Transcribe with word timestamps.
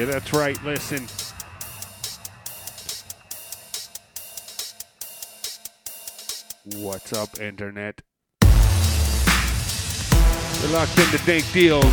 Yeah, 0.00 0.06
that's 0.06 0.32
right. 0.32 0.56
Listen. 0.64 1.06
What's 6.82 7.12
up, 7.12 7.38
Internet? 7.38 8.00
We're 10.62 10.72
locked 10.72 10.98
into 10.98 11.18
Dank 11.26 11.52
Deals. 11.52 11.84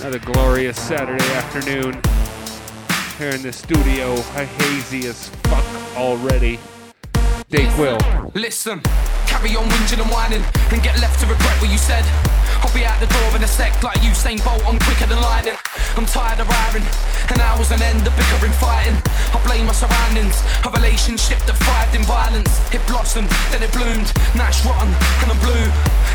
Another 0.00 0.18
glorious 0.18 0.76
Saturday 0.76 1.24
afternoon 1.34 2.02
here 3.16 3.30
in 3.30 3.42
the 3.42 3.52
studio. 3.52 4.14
I 4.34 4.46
hazy 4.46 5.06
as 5.06 5.28
fuck 5.28 5.64
already. 5.96 6.58
Dank 7.48 7.78
Will. 7.78 7.98
Listen, 8.34 8.80
carry 9.28 9.54
on 9.54 9.68
whinging 9.68 10.02
and 10.02 10.10
whining 10.10 10.42
and 10.72 10.82
get 10.82 11.00
left 11.00 11.20
to 11.20 11.26
regret 11.26 11.62
what 11.62 11.70
you 11.70 11.78
said. 11.78 12.31
I'll 12.62 12.72
be 12.72 12.86
out 12.86 12.98
the 13.02 13.10
door 13.10 13.36
in 13.36 13.42
a 13.42 13.50
sec 13.50 13.82
like 13.82 13.98
Usain 14.06 14.38
Bolt, 14.44 14.62
I'm 14.64 14.78
quicker 14.78 15.06
than 15.06 15.20
lightning. 15.20 15.58
I'm 15.98 16.06
tired 16.06 16.40
of 16.40 16.46
hiring, 16.48 16.86
and 17.28 17.38
hours 17.42 17.74
on 17.74 17.82
end 17.82 18.06
of 18.06 18.14
bickering 18.16 18.54
fighting. 18.56 18.96
I 19.34 19.38
blame 19.44 19.66
my 19.66 19.74
surroundings, 19.74 20.38
a 20.64 20.70
relationship 20.70 21.42
that 21.44 21.58
thrived 21.58 21.94
in 21.98 22.06
violence. 22.06 22.48
It 22.72 22.80
blossomed, 22.86 23.28
then 23.50 23.66
it 23.66 23.72
bloomed, 23.74 24.08
now 24.38 24.48
it's 24.48 24.64
rotten, 24.64 24.88
and 25.20 25.28
I'm 25.34 25.40
blue. 25.42 25.66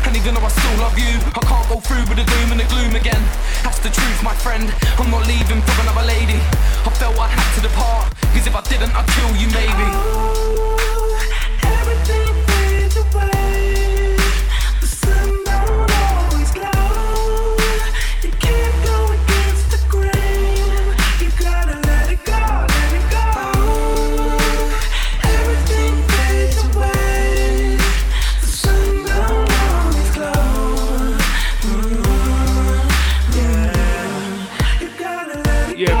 And 0.08 0.16
even 0.16 0.34
though 0.34 0.42
I 0.42 0.50
still 0.50 0.76
love 0.80 0.96
you, 0.98 1.20
I 1.36 1.42
can't 1.44 1.68
go 1.68 1.78
through 1.84 2.08
with 2.08 2.18
the 2.18 2.26
doom 2.26 2.56
and 2.56 2.60
the 2.64 2.68
gloom 2.72 2.96
again. 2.96 3.22
That's 3.62 3.78
the 3.78 3.92
truth, 3.92 4.18
my 4.24 4.34
friend. 4.34 4.66
I'm 4.96 5.12
not 5.12 5.28
leaving 5.28 5.60
for 5.62 5.76
another 5.84 6.06
lady. 6.08 6.40
I 6.82 6.90
felt 6.96 7.14
I 7.20 7.28
had 7.28 7.48
to 7.54 7.60
depart, 7.60 8.08
cause 8.32 8.46
if 8.48 8.56
I 8.56 8.62
didn't, 8.66 8.96
I'd 8.96 9.06
kill 9.14 9.32
you 9.36 9.48
maybe. 9.52 10.77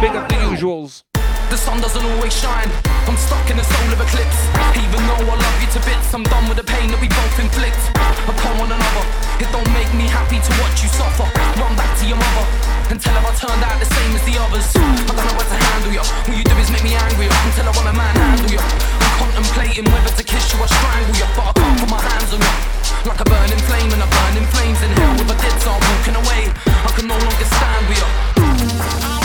Big 0.00 0.14
up 0.14 0.28
the 0.28 0.38
usuals. 0.38 1.02
The 1.50 1.56
sun 1.58 1.80
doesn't 1.80 2.04
always 2.04 2.30
shine. 2.30 2.70
I'm 3.10 3.16
stuck 3.16 3.42
in 3.50 3.58
a 3.58 3.64
solar 3.64 3.98
eclipse. 3.98 4.40
Even 4.78 5.00
though 5.10 5.26
I 5.26 5.34
love 5.34 5.56
you 5.58 5.68
to 5.74 5.80
bits, 5.82 6.14
I'm 6.14 6.22
done 6.22 6.46
with 6.46 6.60
the 6.60 6.66
pain 6.66 6.92
that 6.94 7.00
we 7.02 7.08
both 7.10 7.36
inflict 7.40 7.82
upon 8.30 8.62
one 8.62 8.70
another. 8.70 9.04
It 9.42 9.50
don't 9.50 9.66
make 9.74 9.90
me 9.98 10.06
happy 10.06 10.38
to 10.38 10.52
watch 10.62 10.86
you 10.86 10.90
suffer. 10.92 11.26
Run 11.58 11.74
back 11.74 11.90
to 11.98 12.04
your 12.06 12.20
mother 12.20 12.46
and 12.94 13.00
tell 13.00 13.16
her 13.16 13.26
I 13.26 13.32
turned 13.34 13.64
out 13.64 13.78
the 13.82 13.90
same 13.90 14.12
as 14.14 14.22
the 14.22 14.36
others. 14.38 14.66
I 14.76 15.02
don't 15.08 15.18
know 15.18 15.34
where 15.34 15.50
to 15.50 15.58
handle 15.58 15.92
you. 15.98 16.04
All 16.04 16.36
you 16.36 16.46
do 16.46 16.54
is 16.62 16.70
make 16.70 16.84
me 16.86 16.94
angry 16.94 17.26
I 17.26 17.72
want 17.74 17.90
a 17.90 17.96
man 17.96 18.14
handle 18.14 18.50
you. 18.54 18.62
I'm 18.62 19.12
contemplating 19.18 19.88
whether 19.90 20.14
to 20.14 20.22
kiss 20.22 20.46
you 20.54 20.62
or 20.62 20.70
strangle 20.70 21.16
you, 21.18 21.26
but 21.34 21.50
I 21.50 21.52
can't 21.58 21.74
put 21.80 21.90
my 21.90 21.98
hands 21.98 22.30
on 22.30 22.40
you. 22.44 22.54
Like 23.02 23.18
a 23.18 23.26
burning 23.26 23.62
flame 23.66 23.90
and 23.90 24.02
a 24.04 24.08
burning 24.08 24.46
flames 24.54 24.78
in 24.78 24.94
hell. 24.94 25.16
If 25.16 25.26
I 25.26 25.36
did 25.42 25.58
I'm 25.66 25.82
walking 25.90 26.16
away. 26.22 26.42
I 26.86 26.90
can 26.94 27.10
no 27.10 27.18
longer 27.18 27.46
stand 27.50 27.82
with 27.90 27.98
you. 27.98 29.17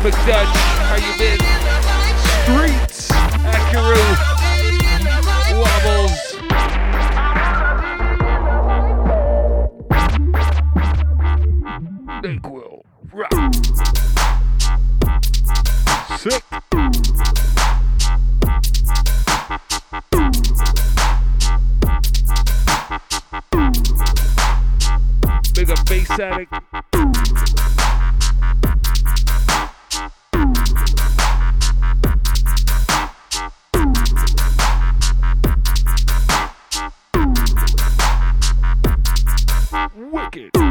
McDutch, 0.00 0.56
how 0.88 0.96
you 0.96 1.12
been? 1.18 1.38
Streets, 2.40 3.10
Acura, 3.44 4.00
Wobbles. 5.60 6.20
Dayquil, 12.22 12.82
rock. 13.12 13.34
Sick. 16.16 16.44
Big 25.54 25.70
up 25.70 25.84
Bass 25.86 26.10
Addict. 26.18 27.49
Wicked. 40.12 40.69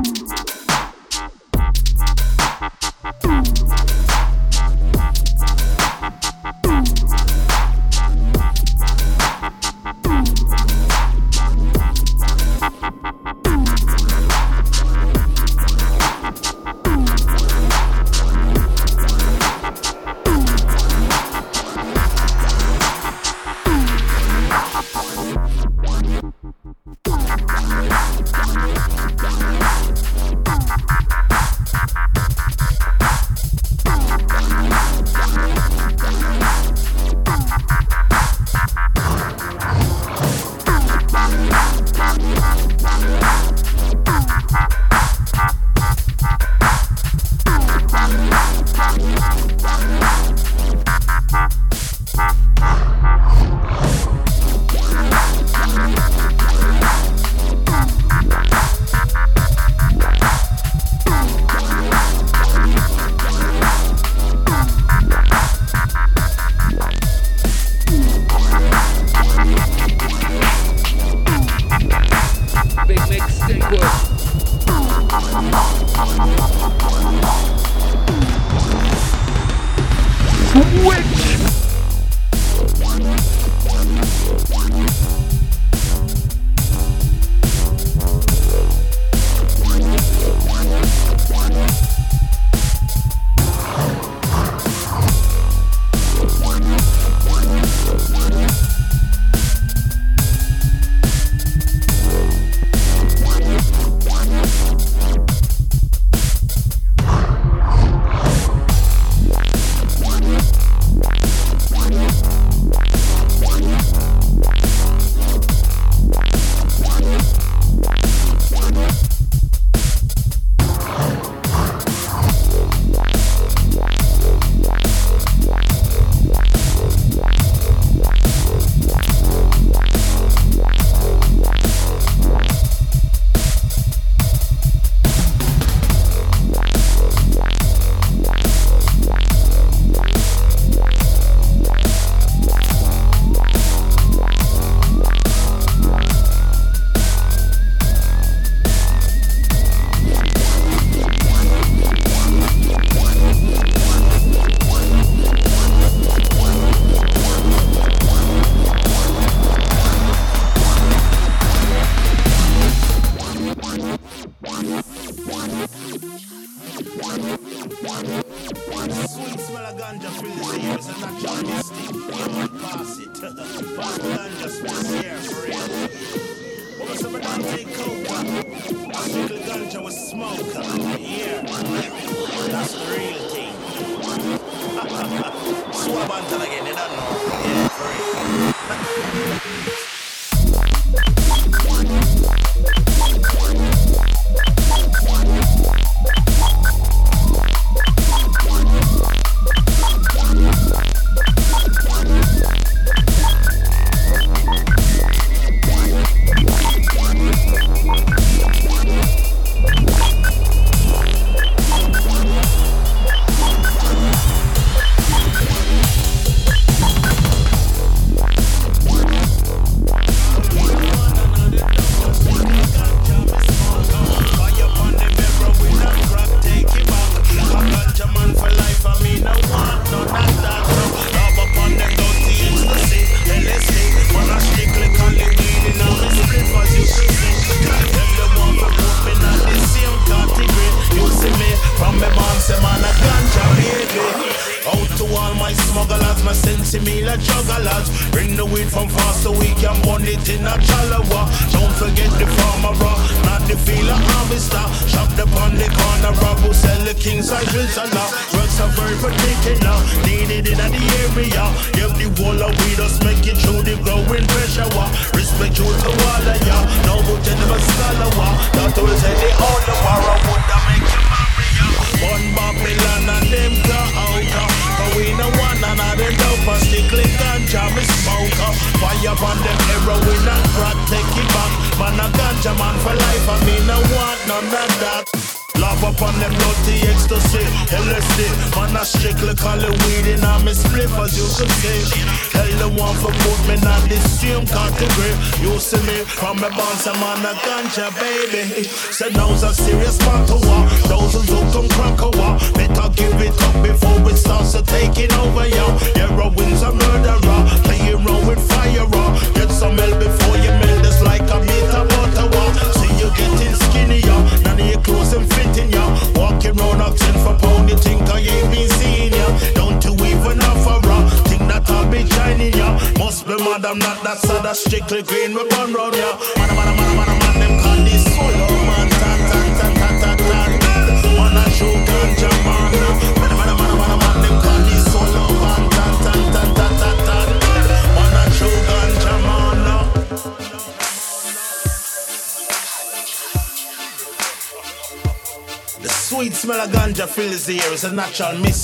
Air. 348.21 348.35
It's 348.45 348.58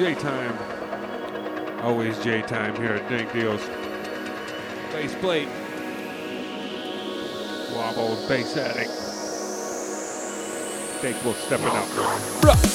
J 0.00 0.14
Time. 0.14 0.56
Always 1.82 2.18
J 2.24 2.40
Time 2.40 2.74
here 2.76 2.94
at 2.94 3.06
Dank 3.10 3.30
Deals. 3.34 3.60
Bass 4.92 5.14
plate. 5.16 5.46
Wobble 7.74 8.16
bass 8.26 8.56
addict. 8.56 8.88
Dank 11.02 11.22
will 11.22 11.34
stepping 11.34 11.66
up. 11.66 12.69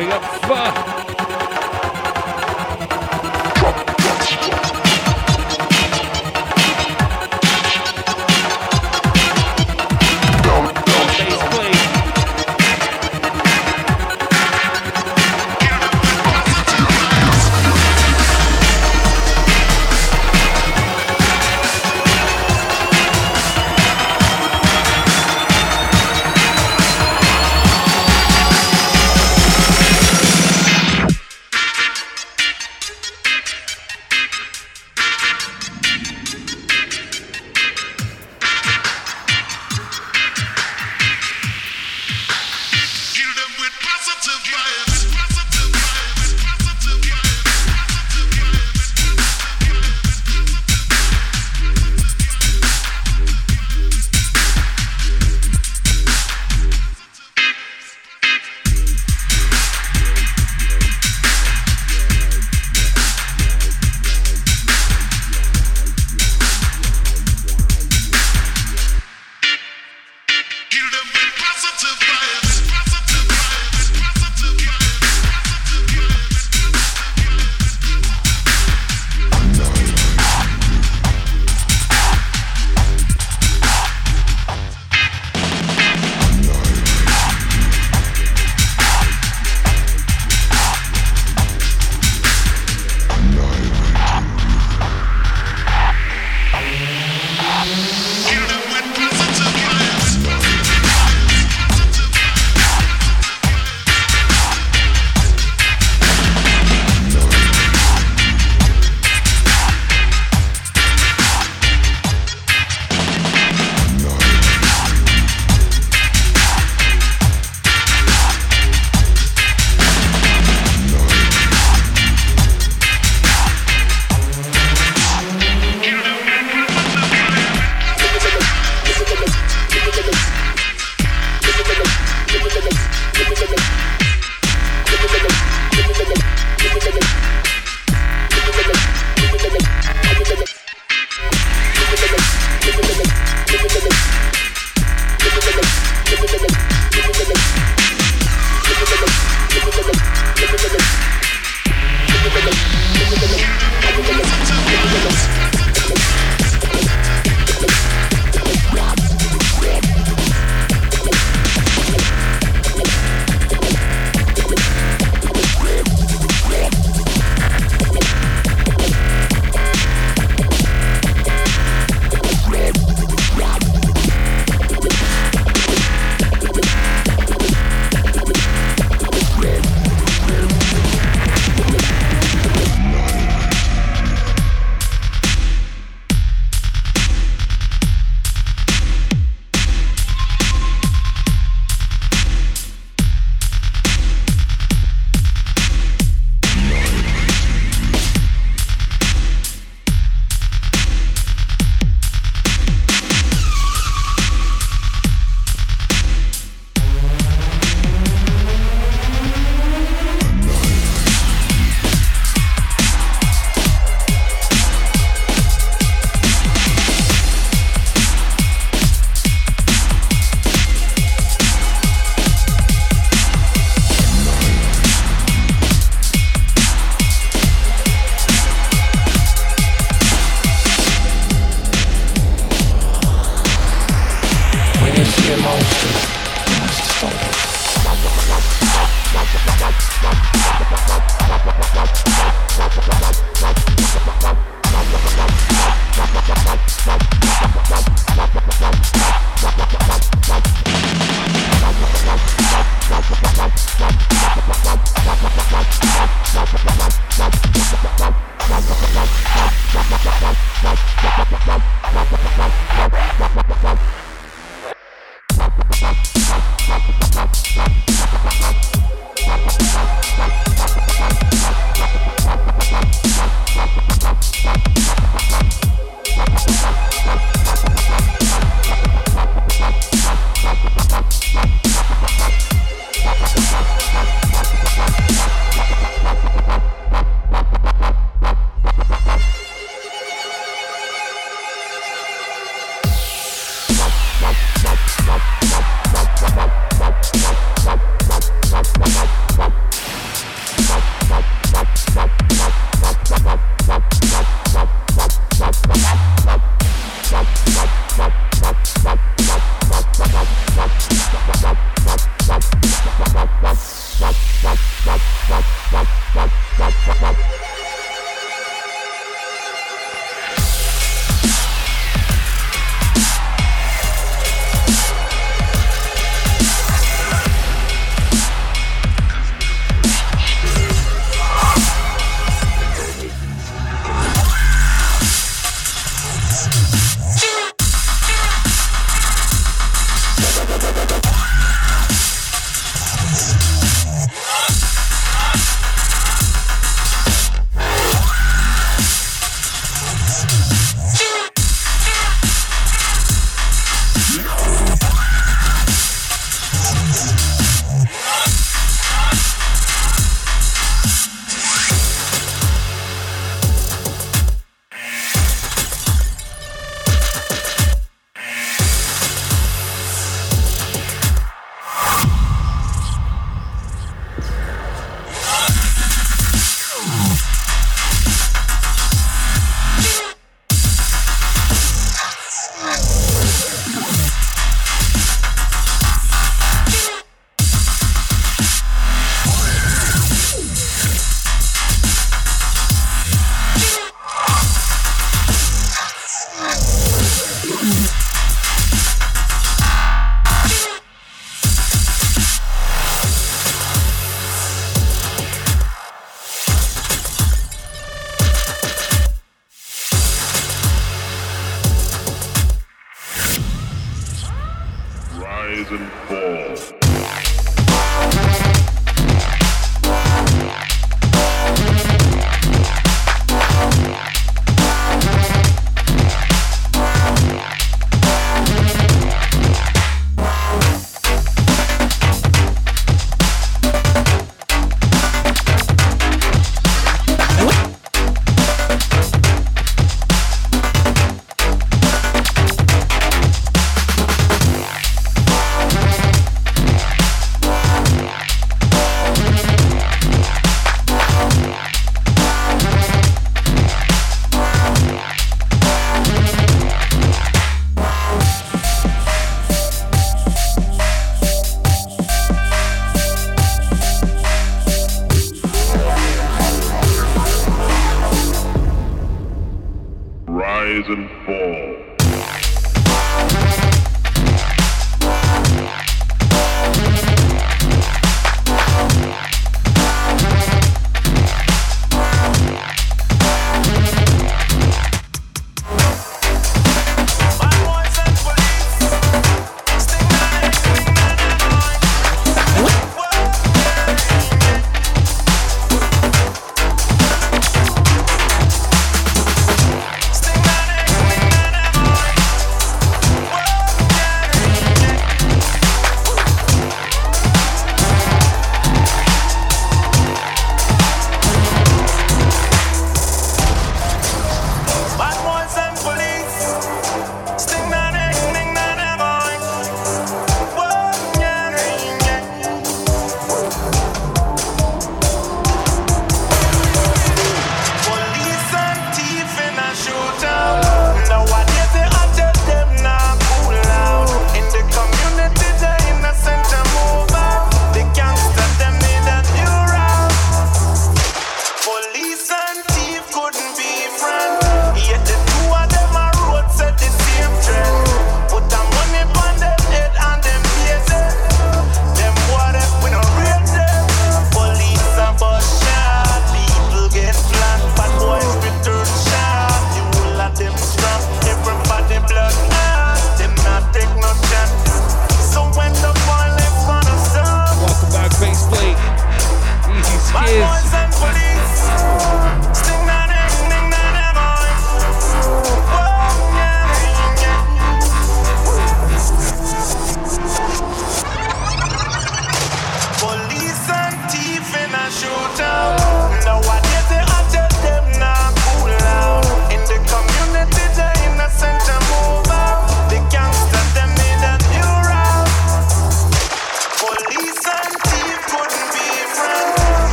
Big 0.00 0.08
up. 0.08 0.22
Fuck. 0.46 0.99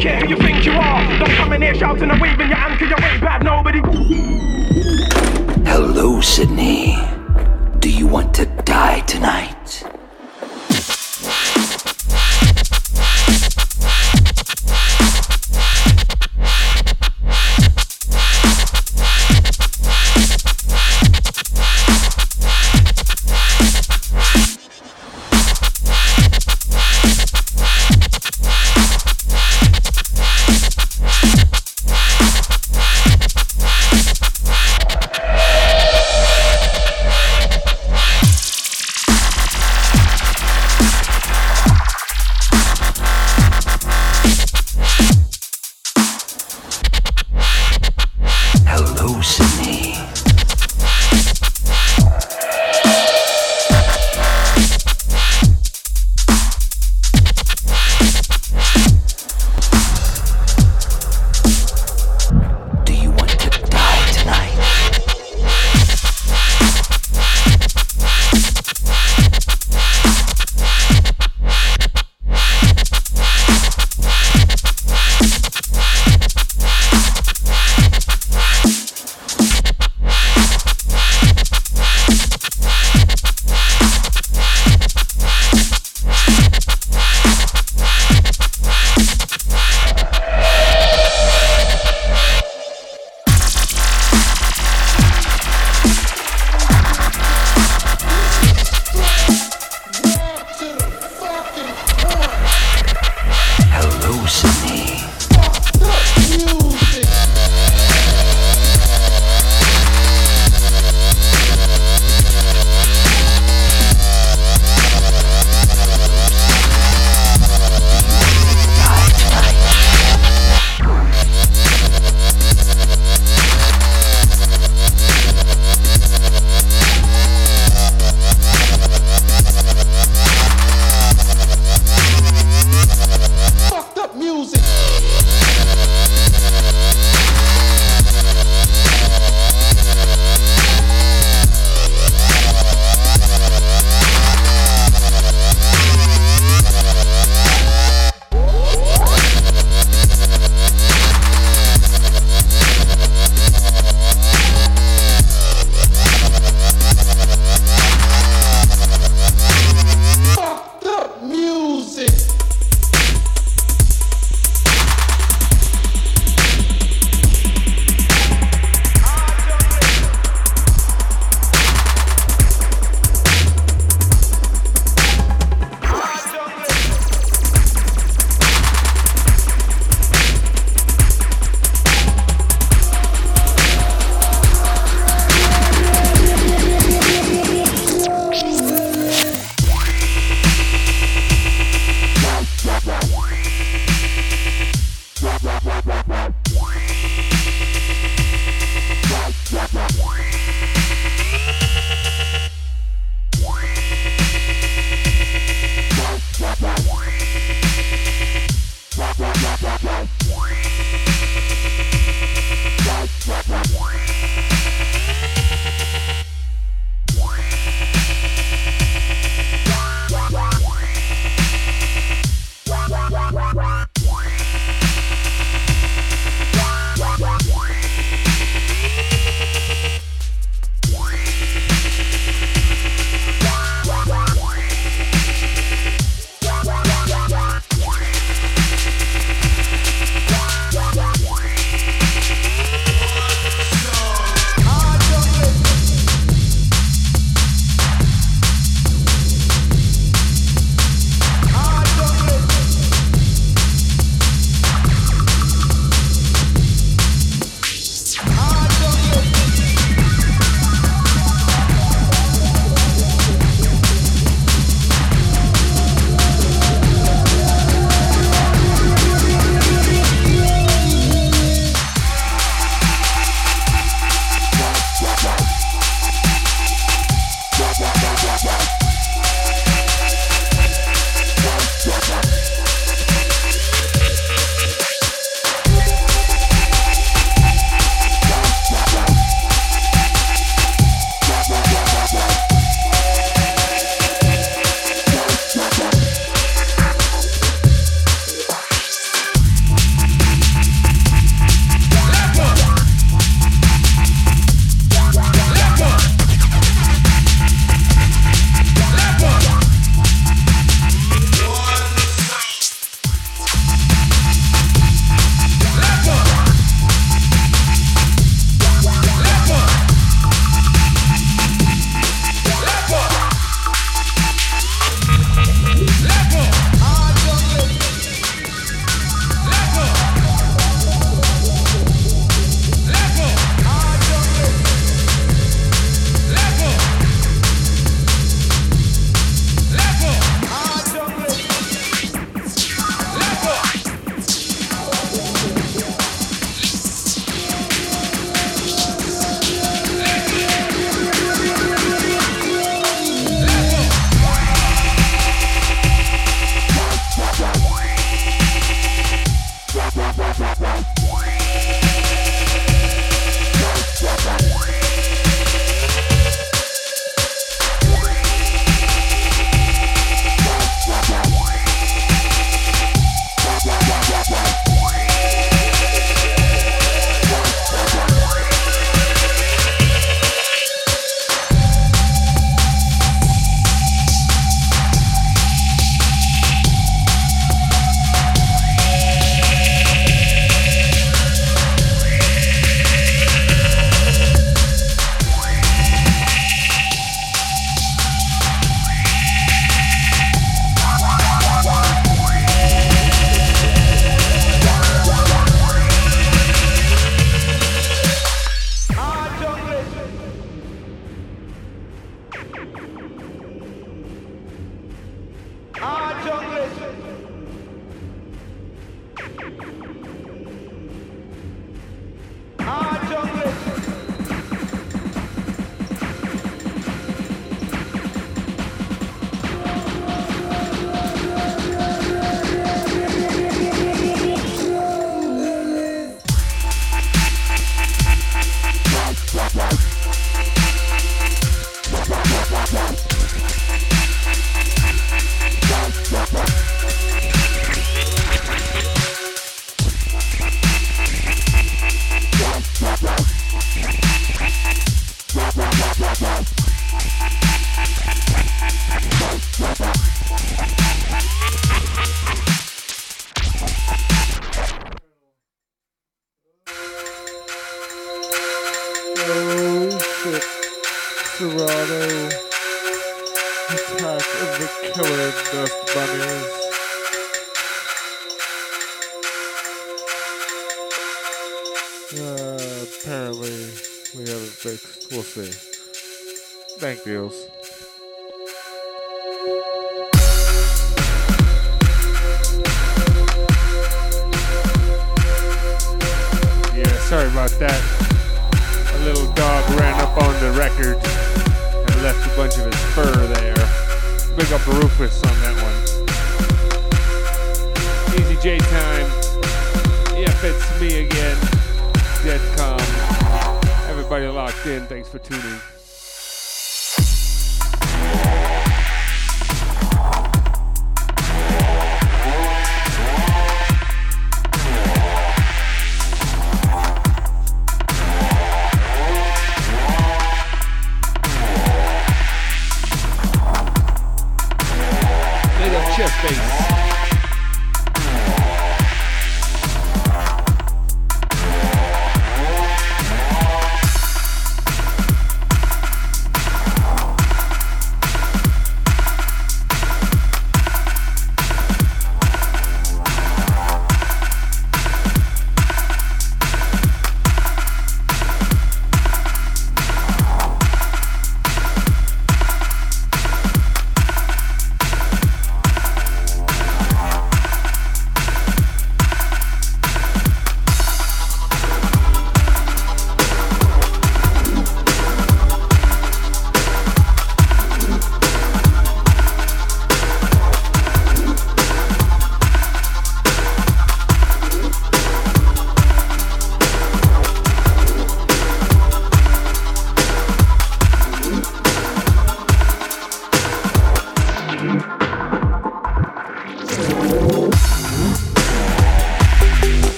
care 0.00 0.20
who 0.20 0.28
you 0.30 0.36
think 0.36 0.64
you 0.64 0.72
are. 0.72 1.18
Don't 1.18 1.30
come 1.32 1.52
in 1.52 1.62
here 1.62 1.74
shouting 1.74 2.10
and 2.10 2.20
waving 2.20 2.48
your 2.48 2.56
anchor, 2.56 2.86
cause 2.86 2.88
you're 2.88 2.98
way 2.98 3.20
bad, 3.20 3.44
nobody. 3.44 3.80
Hello, 5.68 6.20
Sydney. 6.20 6.96
Do 7.80 7.90
you 7.90 8.06
want 8.06 8.34
to 8.34 8.46
die 8.64 9.00
tonight? 9.00 9.49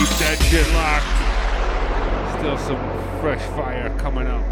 Keep 0.00 0.08
that 0.16 0.38
shit 0.48 0.66
locked. 0.72 2.38
Still 2.38 2.56
some 2.56 3.20
fresh 3.20 3.42
fire 3.54 3.94
coming 3.98 4.26
up. 4.26 4.48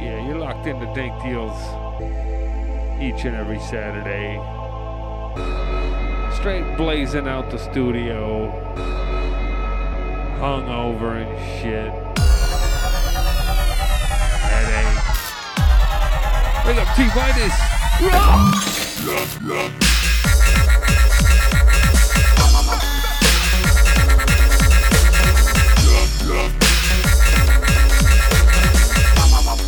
Yeah, 0.00 0.26
you're 0.26 0.38
locked 0.38 0.66
into 0.66 0.86
Dank 0.94 1.12
Deals 1.22 1.52
each 3.02 3.26
and 3.26 3.36
every 3.36 3.60
Saturday. 3.60 4.40
Straight 6.36 6.74
blazing 6.78 7.28
out 7.28 7.50
the 7.50 7.58
studio. 7.58 8.50
Hungover 10.40 11.20
and 11.20 11.60
shit. 11.60 11.92
Bring 16.64 16.78
up 16.78 16.88
T-Vitus. 16.96 17.76
Mama, 18.00 19.95